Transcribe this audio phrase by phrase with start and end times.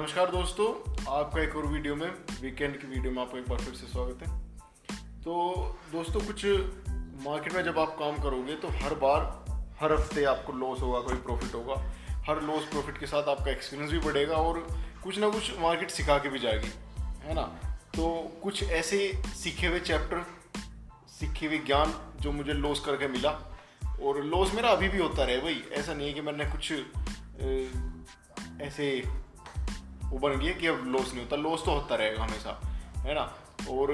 [0.00, 0.68] नमस्कार दोस्तों,
[1.14, 2.10] आपका एक और वीडियो में
[2.42, 4.38] वीकेंड की वीडियो में आपको एक बार फिर से स्वागत है।
[5.22, 5.32] तो
[5.92, 6.44] दोस्तों, कुछ
[7.24, 9.20] मार्केट में जब आप काम करोगे तो हर बार,
[9.80, 11.74] हर हफ़्ते आपको लॉस होगा, कोई प्रॉफिट होगा।
[12.28, 14.66] हर लॉस प्रॉफिट के साथ आपका एक्सपीरियंस भी बढ़ेगा और
[15.04, 16.72] कुछ ना कुछ मार्केट सिखा के भी जाएगी,
[17.22, 17.42] है ना?
[17.96, 20.24] तो कुछ ऐसे सीखे हुए चैप्टर
[21.10, 23.38] सीखे हुए ज्ञान जो मुझे लॉस करके मिला।
[24.02, 26.72] और लॉस मेरा अभी भी होता रहे, भाई। ऐसा नहीं है कि मैंने कुछ
[28.62, 29.20] ऐसे
[30.10, 32.60] वो बन गया कि अब लॉस नहीं होता। लॉस तो होता रहेगा हमेशा,
[32.98, 33.22] है ना?
[33.70, 33.92] और,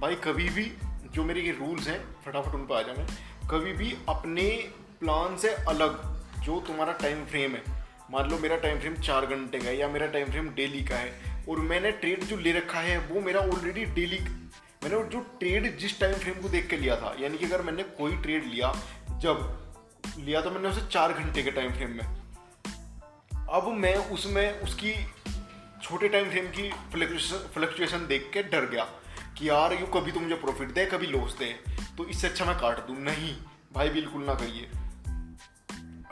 [0.00, 0.72] भाई, कभी भी
[1.12, 3.06] जो मेरे ये रूल्स हैं, फटाफट उन पर आ जाए
[3.50, 4.48] कभी भी अपने
[5.00, 6.02] प्लान से अलग
[6.40, 7.62] जो तुम्हारा टाइम फ्रेम है,
[8.10, 10.96] मान लो मेरा टाइम फ्रेम चार घंटे का है या मेरा टाइम फ्रेम डेली का
[10.96, 11.12] है,
[11.48, 14.18] और मैंने ट्रेड जो ले रखा है, वो मेरा ऑलरेडी डेली
[14.82, 17.82] मैंने जो ट्रेड जिस टाइम फ्रेम को देख के लिया था, यानी कि अगर मैंने
[17.82, 18.72] कोई ट्रेड लिया,
[19.10, 19.68] जब
[20.18, 22.18] लिया तो मैंने उसे चार घंटे के टाइम फ्रेम में।
[23.50, 24.92] अब मैं उसमें, उसकी
[25.82, 26.70] छोटे टाइम फ्रेम की
[27.54, 28.84] फ्लक्चुएशन देख के डर गया
[29.38, 31.46] कि यार यू कभी तो मुझे प्रॉफिट दे कभी लॉस दे
[31.98, 33.34] तो इससे अच्छा मैं काट दूँ। नहीं
[33.74, 34.68] भाई बिल्कुल ना करिए।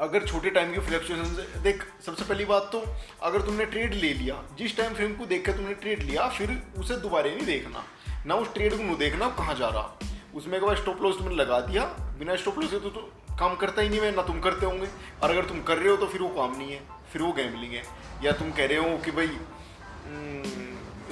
[0.01, 2.85] अगर छोटे टाइम की फ्लक्चुएशन देख सबसे पहली बात तो
[3.23, 6.57] अगर तुमने ट्रेड ले लिया जिस टाइम फ्रेम को देख कर तुमने ट्रेड लिया फिर
[6.79, 7.85] उसे दोबारा नहीं देखना।
[8.27, 9.99] ना उस ट्रेड को नहीं देखना कहाँ जा रहा।
[10.35, 11.85] उसमें एक बार स्टॉप लॉस तुमने लगा दिया।
[12.19, 14.89] बिना स्टॉप लॉस के तो, तो काम करता ही नहीं मैं ना तुम करते होंगे।
[15.23, 16.81] और अगर तुम कर रहे हो तो फिर वो काम नहीं है
[17.13, 17.83] फिर वो गैमलिंग है।
[18.25, 19.39] या तुम कह रहे हो कि भाई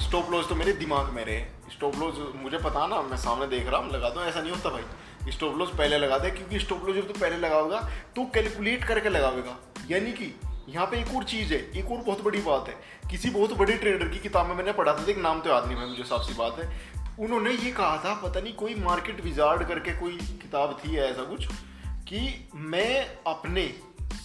[0.00, 1.40] स्टॉप लॉस तो मेरे दिमाग में रहे।
[1.72, 4.70] स्टॉप लॉस मुझे पता ना, मैं सामने देख रहा हूँ, लगा दो, ऐसा नहीं होता
[4.70, 7.80] भाई। स्टॉप लॉस पहले लगा दे, क्योंकि स्टॉप लॉस जब तो पहले लगाओगा
[8.16, 9.56] तो कैलकुलेट करके लगावेगा।
[9.90, 12.74] यानी कि, यहाँ पे एक और चीज़ है, एक और बहुत बड़ी बात है।
[13.10, 15.76] किसी बहुत बड़े ट्रेडर की किताब में मैंने पढ़ा था एक नाम तो याद नहीं
[15.76, 19.68] भाई, मुझे साफ़ सी बात है। उन्होंने ये कहा था, पता नहीं कोई मार्केट विजार्ड
[19.68, 21.46] करके कोई किताब थी ऐसा कुछ,
[21.86, 23.74] कि मैं अपने,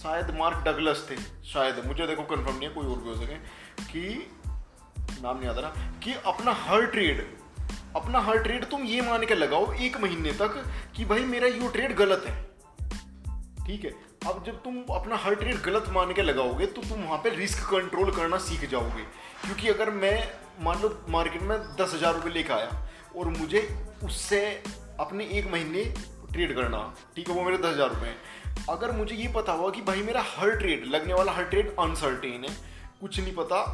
[0.02, 1.16] शायद मार्क डगलस थे,
[1.48, 3.34] शायद, मुझे देखो कंफर्म नहीं है, कोई और भी हो सके,
[3.84, 4.30] कि
[5.22, 7.26] नाम नहीं आता ना, कि अपना हर ट्रेड
[7.96, 10.62] अपना हर ट्रेड तुम ये मान के लगाओ एक महीने तक
[10.96, 12.34] कि भाई मेरा यो ट्रेड गलत है।
[13.66, 13.90] ठीक है?
[14.26, 17.64] अब जब तुम अपना हर ट्रेड गलत मान के लगाओगे तो तुम वहाँ पे रिस्क
[17.70, 19.02] कंट्रोल करना सीख जाओगे।
[19.44, 20.28] क्योंकि अगर मैं,
[20.60, 22.70] मान लो मार्केट में दस हज़ार रुपये लेके आया,
[23.16, 23.68] और मुझे
[24.04, 24.40] उससे
[25.00, 25.84] अपने एक महीने
[26.32, 26.82] ट्रेड करना,
[27.16, 30.02] ठीक है, वो मेरे दस हज़ार रुपये हैं। अगर मुझे ये पता हुआ कि भाई
[30.02, 32.56] मेरा हर ट्रेड लगने वाला हर ट्रेड अनसर्टेन है,
[33.00, 33.64] कुछ नहीं पता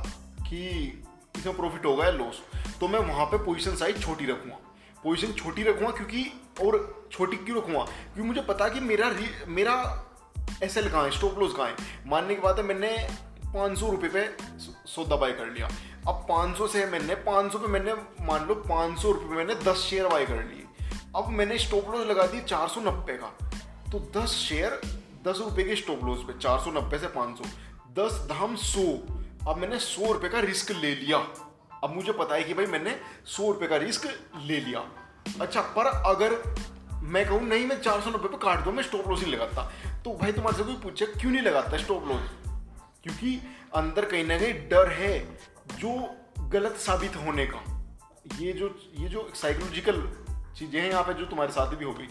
[0.40, 1.02] कि
[1.38, 2.42] इसमें प्रॉफिट होगा या लॉस
[2.80, 4.56] तो मैं वहाँ पे पोजीशन साइज़ छोटी रखूँगा।
[5.04, 6.24] पोजीशन छोटी रखूँगा क्योंकि,
[6.60, 7.82] और छोटी क्यों रखूँगा?
[7.84, 9.12] क्योंकि मुझे पता कि मेरा
[9.48, 9.74] मेरा
[10.62, 11.76] एस एल कहाँ है स्टॉप लॉस कहाँ है?
[12.06, 12.96] मानने के बाद मैंने
[13.46, 14.28] पाँच सौ रुपये पे
[14.86, 15.68] सौदा बाय कर लिया।
[16.08, 17.94] अब पाँच सौ से मैंने, पाँच सौ पे मैंने,
[18.26, 20.64] मान लो पाँच सौ रुपये मैंने दस शेयर बाय कर लिए।
[21.16, 23.28] अब मैंने स्टॉप लॉस लगा दी चार सौ नब्बे का।
[23.92, 24.80] तो दस शेयर
[25.24, 27.44] दस रुपये के स्टॉप लॉस पे, चार सौ नब्बे से पाँच सौ,
[27.98, 28.82] दस धाम सौ
[29.48, 31.18] अब मैंने सौ रुपए का रिस्क ले लिया।
[31.84, 32.94] अब मुझे पता है कि भाई मैंने
[33.26, 34.06] सौ रुपए का रिस्क
[34.46, 34.80] ले लिया।
[35.40, 36.32] अच्छा पर अगर
[37.02, 39.62] मैं कहूँ, नहीं, मैं चार सौ नब्बे पर काट दो, मैं स्टॉप लॉस ही लगाता।
[40.04, 42.30] तो भाई तुम्हारे से कोई पूछे, क्यों नहीं लगाता स्टॉप लॉस
[43.02, 43.40] क्योंकि
[43.76, 45.18] अंदर कहीं ना कहीं डर है
[45.78, 45.92] जो
[46.50, 47.62] गलत साबित होने का।
[48.40, 50.02] ये जो ये जो साइकोलॉजिकल
[50.58, 52.08] चीज़ें हैं यहाँ पे जो तुम्हारे साथ भी होगी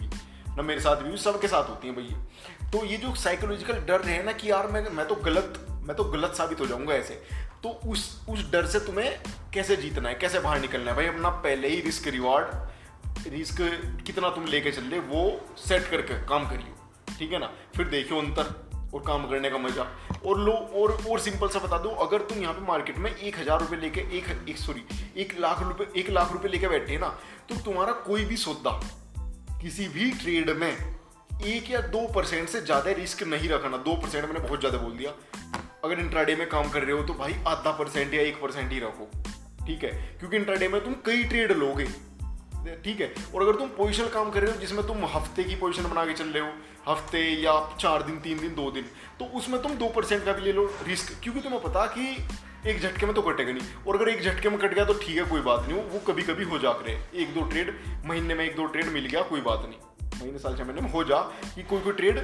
[0.56, 4.22] ना मेरे साथ भी सबके साथ होती हैं भैया तो ये जो साइकोलॉजिकल डर है
[4.24, 7.14] ना कि यार मैं मैं तो गलत मैं तो गलत साबित हो जाऊँगा ऐसे।
[7.62, 9.18] तो उस उस डर से तुम्हें
[9.54, 10.14] कैसे जीतना है?
[10.16, 10.96] कैसे बाहर निकलना है?
[10.96, 13.60] भाई, अपना पहले ही रिस्क रिवार्ड, रिस्क
[14.06, 17.50] कितना तुम लेके चल रहे वो सेट करके काम करियो। ठीक है ना?
[17.76, 18.54] फिर देखियो अंतर
[18.94, 19.86] और काम करने का मज़ा।
[20.26, 23.38] और लो, और और सिंपल सा बता दो, अगर तुम यहाँ पे मार्केट में एक
[23.38, 24.84] हज़ार रुपये लेके, एक एक सॉरी
[25.16, 27.08] एक लाख रुपए एक लाख रुपए लेके बैठे ना
[27.48, 28.70] तो तुम्हारा कोई भी सौदा,
[29.60, 30.70] किसी भी ट्रेड में
[31.46, 34.92] एक या दो परसेंट से ज़्यादा रिस्क नहीं रखना। दो परसेंट मैंने बहुत ज़्यादा बोल
[34.92, 35.10] दिया।
[35.86, 38.78] अगर इंट्राडे में काम कर रहे हो तो भाई आधा परसेंट या एक परसेंट ही
[38.80, 39.08] रखो,
[39.66, 39.90] ठीक है?
[40.18, 41.84] क्योंकि इंट्राडे में तुम कई ट्रेड लोगे,
[42.84, 43.12] ठीक है?
[43.34, 46.12] और अगर तुम पोजिशन काम कर रहे हो जिसमें तुम हफ़्ते की पोजिशन बना के
[46.14, 46.52] चल रहे हो,
[46.88, 48.84] हफ़्ते या चार दिन, तीन दिन, दो दिन
[49.18, 52.08] तो उसमें तुम दो परसेंट का भी ले लो रिस्क क्योंकि तुम्हें पता कि
[52.66, 55.16] एक झटके में तो कटेगा नहीं। और अगर एक झटके में कट गया तो ठीक
[55.16, 57.74] है, कोई बात नहीं, वो कभी कभी हो जा करे। एक दो ट्रेड
[58.06, 60.90] महीने में एक दो ट्रेड मिल गया, कोई बात नहीं। महीने, साल, छह महीने में
[60.90, 62.18] हो जा कि कोई कोई ट्रेड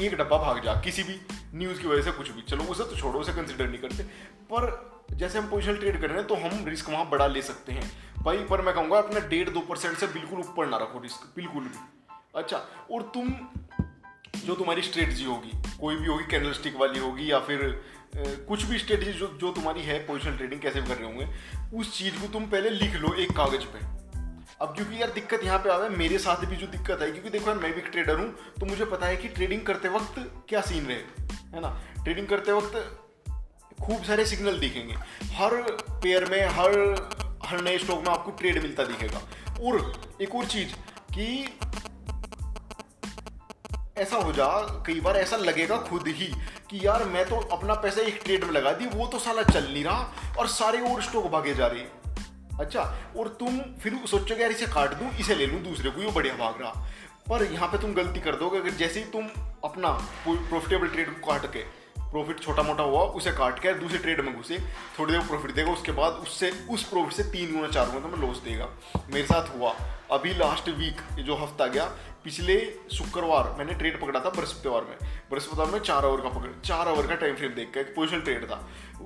[0.00, 1.20] एक डब्बा भाग जा, किसी भी
[1.54, 4.02] न्यूज़ की वजह से, कुछ भी। चलो, उसे तो छोड़ो, उसे कंसिडर नहीं करते।
[4.52, 7.72] पर जैसे हम पोजिशनल ट्रेड कर रहे हैं तो हम रिस्क वहाँ बढ़ा ले सकते
[7.72, 7.90] हैं।
[8.22, 11.62] भाई, पर मैं कहूँगा, अपना डेढ़ दो परसेंट से बिल्कुल ऊपर ना रखो रिस्क बिल्कुल
[11.62, 11.78] भी।
[12.34, 12.56] अच्छा
[12.90, 13.28] और तुम,
[14.36, 15.50] जो तुम्हारी स्ट्रेटजी होगी,
[15.80, 17.82] कोई भी होगी कैंडल स्टिक वाली होगी, या फिर
[18.16, 21.28] कुछ भी स्ट्रेटजी जो जो तुम्हारी है पोजिशनल ट्रेडिंग कैसे कर रहे होंगे,
[21.78, 24.01] उस चीज़ को तुम पहले लिख लो एक कागज़ पे।
[24.62, 27.50] अब क्योंकि यार दिक्कत यहाँ पे आवे मेरे साथ भी जो दिक्कत है क्योंकि देखो
[27.50, 28.28] यार, मैं भी एक ट्रेडर हूँ
[28.60, 30.14] तो मुझे पता है कि ट्रेडिंग करते वक्त
[30.48, 30.96] क्या सीन रहे,
[31.54, 31.70] है ना?
[32.04, 34.94] ट्रेडिंग करते वक्त खूब सारे सिग्नल दिखेंगे।
[35.34, 35.54] हर
[36.02, 36.72] पेयर में, हर
[37.44, 39.20] हर नए स्टॉक में आपको ट्रेड मिलता दिखेगा।
[39.60, 39.92] और
[40.22, 40.74] एक और चीज़
[41.14, 41.58] कि
[43.96, 44.46] ऐसा हो जा,
[44.86, 46.26] कई बार ऐसा लगेगा खुद ही
[46.70, 49.64] कि यार, मैं तो अपना पैसा एक ट्रेड में लगा दी, वो तो साला चल
[49.64, 51.80] नहीं रहा, और सारे और स्टॉक भागे जा रहे
[52.60, 52.82] अच्छा
[53.18, 56.34] और तुम फिर सोचोगे, यार इसे काट दूँ, इसे ले लूँ दूसरे को, ये बढ़िया
[56.34, 56.86] भाग रहा।
[57.28, 59.28] पर यहाँ पे तुम गलती कर दोगे, अगर जैसे ही तुम
[59.64, 59.90] अपना
[60.26, 61.64] प्रॉफिटेबल ट्रेड को काट के
[62.12, 64.58] प्रॉफिट छोटा मोटा हुआ, उसे काट के दूसरे ट्रेड में घुसे,
[64.98, 68.16] थोड़ी देर प्रॉफिट देगा, उसके बाद उससे, उस प्रॉफिट से तीन गुना चार गुना तो
[68.16, 68.68] मैं लॉस देगा।
[69.12, 69.74] मेरे साथ हुआ।
[70.12, 71.84] अभी लास्ट वीक जो हफ़्ता गया,
[72.24, 72.56] पिछले
[72.92, 74.96] शुक्रवार मैंने ट्रेड पकड़ा था बृहस्पतिवार में।
[75.30, 78.20] बृहस्पतिवार में चार ओवर का पकड़, चार ओवर का टाइम फ्रेम देख के एक पोजिशन
[78.20, 78.60] ट्रेड था।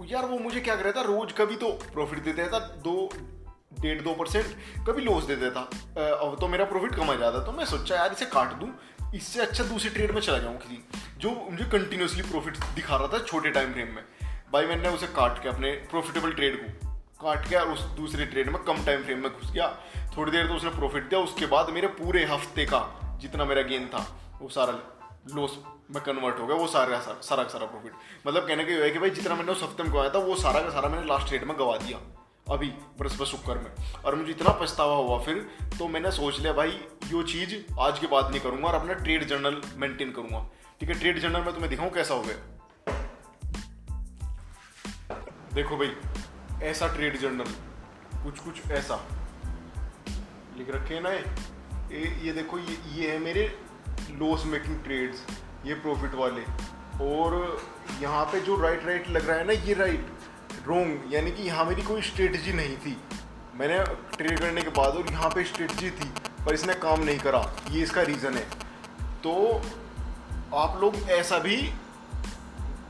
[0.06, 3.08] यार वो मुझे क्या कर रहा था, रोज कभी तो प्रॉफिट देता था दो
[3.86, 5.60] डेढ़ दो परसेंट कभी लॉस दे देता।
[6.40, 8.72] तो मेरा प्रॉफिट कम आ जाता तो मैं सोचा, यार, इसे काट दूँ,
[9.14, 10.82] इससे अच्छा दूसरे ट्रेड में चला जाऊँ किसी
[11.20, 14.02] जो मुझे कंटिन्यूसली प्रॉफिट दिखा रहा था छोटे टाइम फ्रेम में।
[14.52, 18.62] भाई, मैंने उसे काट के अपने प्रॉफिटेबल ट्रेड को काट के उस दूसरे ट्रेड में
[18.64, 19.68] कम टाइम फ्रेम में घुस गया।
[20.16, 22.80] थोड़ी देर तो उसने प्रॉफिट दिया, उसके बाद मेरे पूरे हफ़्ते का
[23.20, 24.04] जितना मेरा गेन था,
[24.40, 24.78] वो सारा
[25.34, 25.56] लॉस
[25.90, 27.92] में कन्वर्ट हो गया, वो सारा सारा सारा सारा प्रॉफिट
[28.26, 30.36] मतलब कहने का ये है कि भाई, जितना मैंने उस हफ़्ते में गवाया था, वो
[30.36, 31.98] सारा का सारा मैंने लास्ट ट्रेड में गवा दिया।
[32.50, 35.48] अभी बृहस्पति में। और मुझे इतना पछतावा हुआ फिर
[35.78, 39.26] तो मैंने सोच लिया, भाई, यो चीज़ आज के बाद नहीं करूँगा और अपना ट्रेड
[39.26, 40.50] जर्नल मेंटेन करूँगा।
[40.80, 42.36] ठीक है, ट्रेड जर्नल में तुम्हें दिखाऊँ कैसा हो गया?
[45.54, 45.92] देखो भाई,
[46.62, 47.50] ऐसा ट्रेड जर्नल
[48.24, 48.96] कुछ कुछ ऐसा।
[50.58, 52.26] लिख रखे ना ये?
[52.26, 53.58] ये देखो, ये ये है मेरे
[54.10, 55.26] लॉस मेकिंग ट्रेड्स
[55.66, 56.42] ये प्रॉफिट वाले।
[57.04, 57.60] और
[58.00, 60.06] यहाँ पे जो राइट राइट लग रहा है ना, ये राइट
[60.66, 62.96] रोंग यानी कि यहाँ मेरी कोई स्ट्रेटजी नहीं थी।
[63.54, 63.78] मैंने
[64.16, 66.08] ट्रेड करने के बाद और यहाँ पे स्ट्रेटजी थी,
[66.46, 67.40] पर इसने काम नहीं करा।
[67.70, 68.44] ये इसका रीज़न है।
[69.22, 69.32] तो
[70.54, 71.56] आप लोग ऐसा भी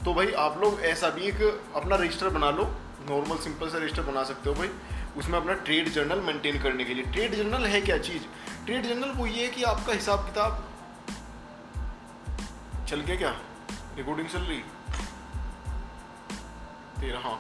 [0.05, 1.43] तो भाई आप लोग ऐसा भी एक
[1.77, 2.65] अपना रजिस्टर बना लो।
[3.11, 4.71] नॉर्मल सिंपल सा रजिस्टर बना सकते हो भाई।
[5.17, 8.23] उसमें अपना ट्रेड जर्नल मेंटेन करने के लिए। ट्रेड जर्नल है क्या चीज़?
[8.67, 10.65] ट्रेड जर्नल वो ये है कि आपका हिसाब किताब
[12.89, 13.31] चल गया क्या?
[13.97, 14.63] रिकॉर्डिंग चल रही?
[17.01, 17.37] तेरा हाँ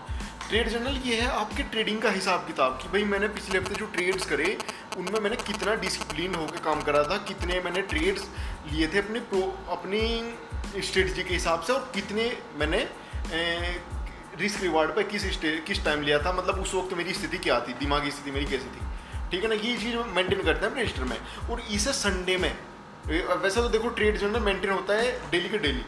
[0.48, 3.86] ट्रेड जर्नल ये है आपके ट्रेडिंग का हिसाब किताब कि भाई मैंने पिछले हफ़्ते जो
[3.86, 4.58] ट्रेड्स करे
[4.96, 8.24] उनमें मैंने कितना डिसिप्लिन होकर काम करा था कितने मैंने ट्रेड्स
[8.72, 10.02] लिए थे अपने प्रो अपनी
[10.82, 12.26] स्ट्रेटजी के हिसाब से और कितने
[12.58, 12.78] मैंने
[13.32, 13.80] ए,
[14.38, 15.24] रिस्क रिवार्ड पर किस
[15.66, 18.66] किस टाइम लिया था मतलब उस वक्त मेरी स्थिति क्या थी दिमागी स्थिति मेरी कैसी
[18.66, 18.80] थी।
[19.30, 19.54] ठीक है ना?
[19.54, 21.16] ये चीज़ मेंटेन करते हैं अपने रजिस्टर में।
[21.50, 22.52] और इसे संडे में
[23.06, 25.82] वैसे तो देखो ट्रेड जर्नल मेंटेन होता है डेली के डेली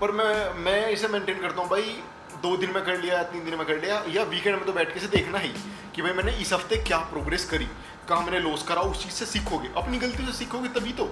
[0.00, 2.02] पर मैं मैं इसे मेंटेन करता हूँ भाई
[2.42, 4.92] दो दिन में कर लिया, तीन दिन में कर लिया, या वीकेंड में तो बैठ
[4.94, 5.52] के से देखना ही
[5.94, 7.66] कि भाई मैंने इस हफ़्ते क्या प्रोग्रेस करी,
[8.08, 11.08] कहाँ मैंने लॉस करा, उस चीज़ से सीखोगे। अपनी गलती से सीखोगे तभी तो।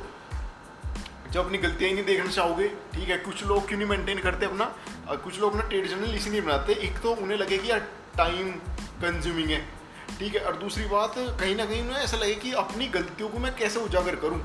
[1.32, 4.46] जब अपनी गलतियाँ ही नहीं देखना चाहोगे, ठीक है, कुछ लोग क्यों नहीं मेंटेन करते
[4.46, 4.64] अपना?
[5.14, 7.86] कुछ लोग अपना ट्रेड जर्नल इसी नहीं बनाते, एक तो उन्हें लगे कि यार
[8.16, 8.50] टाइम
[9.02, 9.60] कंज्यूमिंग है,
[10.18, 13.38] ठीक है, और दूसरी बात, कहीं ना कहीं उन्हें ऐसा लगे कि अपनी गलतियों को
[13.38, 14.40] मैं कैसे उजागर करूँ?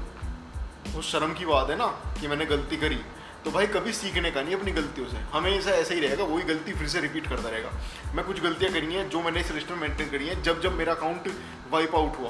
[0.94, 1.88] वो शर्म की बात है ना,
[2.22, 3.00] कि मैंने गलती करी।
[3.46, 6.74] तो भाई कभी सीखने का नहीं अपनी गलतियों से। हमेशा ऐसा ही रहेगा वही गलती
[6.74, 7.72] फिर से रिपीट करता रहेगा।
[8.16, 10.94] मैं कुछ गलतियाँ करी हैं जो मैंने इस रजिस्टर मेंटेन करी हैं जब जब मेरा
[10.94, 11.28] अकाउंट
[11.72, 12.30] वाइप आउट हुआ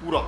[0.00, 0.20] पूरा।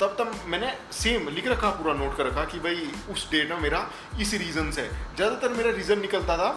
[0.00, 3.60] तब तब मैंने सेम लिख रखा पूरा नोट कर रखा कि भाई उस डेट में
[3.60, 3.78] मेरा
[4.20, 4.82] इस रीज़न से
[5.16, 6.48] ज़्यादातर मेरा रीज़न निकलता था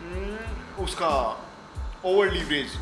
[0.00, 1.10] हम्म, उसका
[2.04, 2.78] ओवर लीवरेज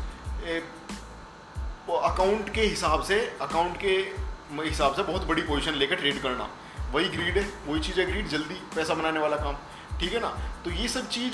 [1.89, 3.95] अकाउंट के हिसाब से अकाउंट के
[4.61, 6.49] हिसाब से बहुत बड़ी पोजीशन लेकर ट्रेड करना।
[6.91, 9.55] वही ग्रीड है वही चीज़ है ग्रीड जल्दी पैसा बनाने वाला काम।
[9.99, 10.29] ठीक है ना?
[10.65, 11.33] तो ये सब चीज़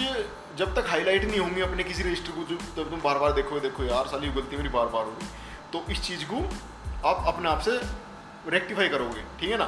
[0.58, 3.60] जब तक हाईलाइट नहीं होंगी अपने किसी रजिस्टर को, जो तब तुम बार बार देखो
[3.60, 5.28] देखो यार, साली गलती मेरी बार बार होगी
[5.74, 6.38] तो इस चीज़ को
[7.08, 7.80] आप अपने आप से
[8.50, 9.66] रेक्टिफाई करोगे, ठीक है ना?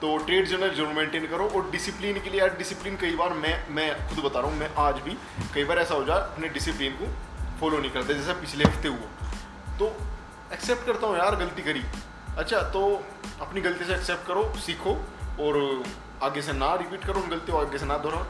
[0.00, 3.54] तो ट्रेड जर्नल ज़रूर मेंटेन करो और डिसिप्लिन के लिए यार डिसिप्लिन कई बार मैं
[3.74, 5.16] मैं खुद बता रहा हूँ, मैं आज भी
[5.54, 7.06] कई बार ऐसा हो जाए अपने डिसिप्लिन को
[7.60, 9.86] फॉलो नहीं करते, जैसे पिछले हफ़्ते हुआ। तो
[10.52, 11.82] एक्सेप्ट करता हूँ यार, गलती करी।
[12.38, 12.82] अच्छा तो
[13.40, 14.94] अपनी गलती से एक्सेप्ट करो, सीखो
[15.40, 15.58] और
[16.22, 18.24] आगे से ना रिपीट करो गलती हो आगे से ना दोहराओ।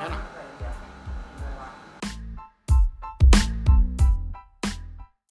[0.00, 0.18] है ना?